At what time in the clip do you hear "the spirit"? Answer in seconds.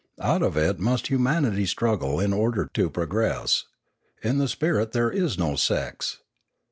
4.39-4.93